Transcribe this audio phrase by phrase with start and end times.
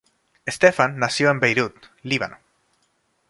[0.49, 2.39] Stephan nació en Beirut, Líbano.